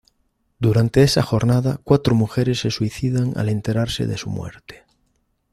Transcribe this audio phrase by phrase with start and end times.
[0.57, 4.83] Durante esa jornada cuatro mujeres se suicidan al enterarse de su muerte.